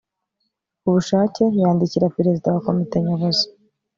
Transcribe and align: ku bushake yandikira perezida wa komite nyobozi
ku 0.79 0.87
bushake 0.95 1.43
yandikira 1.61 2.13
perezida 2.17 2.47
wa 2.53 2.61
komite 2.65 2.95
nyobozi 3.05 3.45